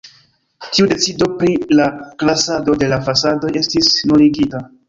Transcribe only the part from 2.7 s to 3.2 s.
de la